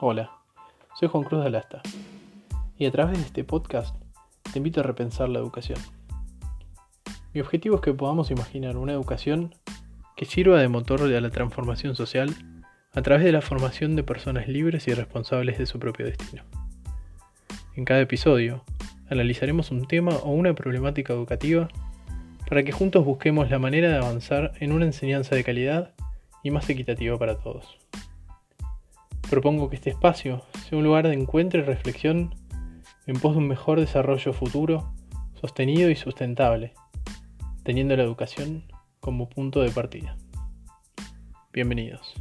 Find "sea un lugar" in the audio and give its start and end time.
30.68-31.06